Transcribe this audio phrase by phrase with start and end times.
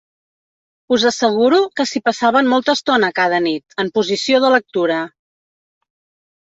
[0.97, 4.99] Us asseguro que s'hi passaven molta estona cada nit, en posició de lectura.